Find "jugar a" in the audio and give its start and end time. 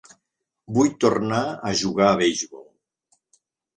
1.85-2.17